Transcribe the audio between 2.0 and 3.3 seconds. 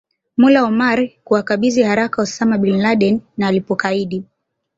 Osama Bin Laden